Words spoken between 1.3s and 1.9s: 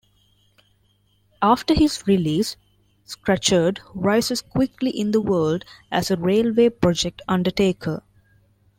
After